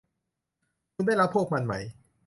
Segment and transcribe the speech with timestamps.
[0.93, 1.73] คุณได้รับพวกมันไหม